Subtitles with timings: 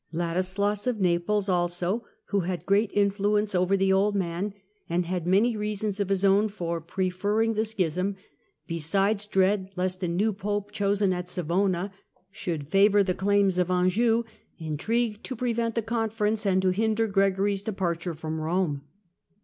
[0.11, 4.55] Ladislas of Naples, also, who had great influence over the old man,
[4.89, 8.15] and had many reasons of his own for preferring the Schism,
[8.67, 11.91] besides dread lest a new Pope chosen at Savona
[12.31, 14.23] should favour the claims of Anjou,
[14.57, 18.81] in trigued to prevent the Conference and to hinder Gregory's departure from Kome.